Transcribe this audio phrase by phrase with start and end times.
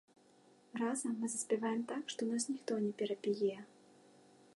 [0.81, 3.55] Разам мы заспяваем так, што нас ніхто не перапяе.